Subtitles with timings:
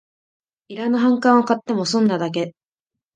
[0.67, 2.55] いらぬ反感を買っても損なだけ